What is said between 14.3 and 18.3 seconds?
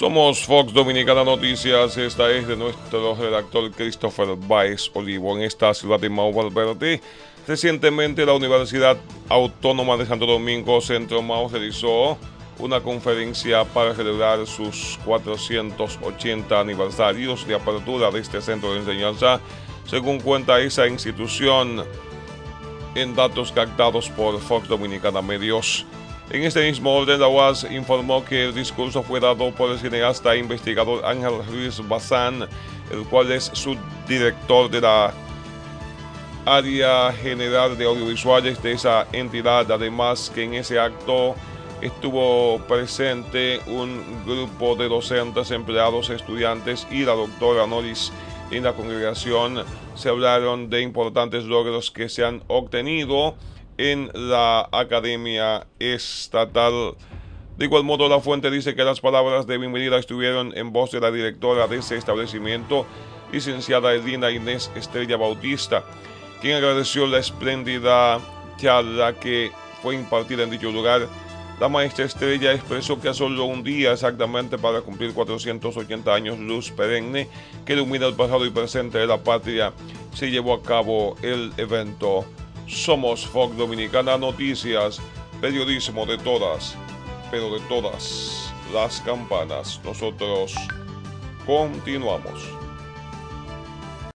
sus 480 aniversarios de apertura de